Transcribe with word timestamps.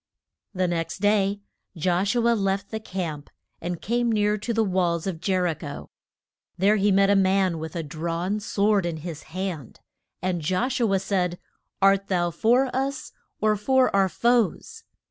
The 0.55 0.67
next 0.67 0.97
day 0.97 1.41
Josh 1.77 2.15
u 2.15 2.27
a 2.27 2.33
left 2.33 2.71
the 2.71 2.79
camp 2.79 3.29
and 3.61 3.79
came 3.83 4.11
near 4.11 4.35
to 4.35 4.51
the 4.51 4.63
walls 4.63 5.05
of 5.05 5.21
Jer 5.21 5.45
i 5.45 5.53
cho. 5.53 5.91
There 6.57 6.77
he 6.77 6.91
met 6.91 7.11
a 7.11 7.15
man 7.15 7.59
with 7.59 7.75
a 7.75 7.83
drawn 7.83 8.39
sword 8.39 8.87
in 8.87 8.97
his 9.05 9.21
hand. 9.29 9.79
And 10.19 10.41
Josh 10.41 10.79
u 10.79 10.91
a 10.93 10.97
said, 10.97 11.37
Art 11.83 12.07
thou 12.07 12.31
for 12.31 12.75
us 12.75 13.11
or 13.41 13.55
for 13.55 13.95
our 13.95 14.09
foes? 14.09 14.81